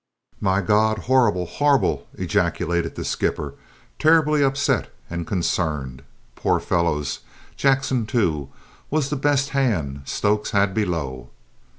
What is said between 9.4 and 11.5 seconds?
hand Stokes had below!"